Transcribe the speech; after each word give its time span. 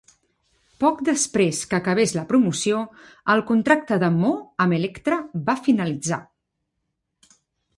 Poc 0.83 1.01
després 1.09 1.59
que 1.73 1.77
acabés 1.79 2.13
la 2.15 2.23
promoció, 2.31 2.79
el 3.33 3.43
contracte 3.51 3.99
de 4.05 4.09
Mo 4.19 4.33
amb 4.65 4.79
Elektra 4.79 5.21
va 5.51 5.57
finalitzar. 5.69 6.21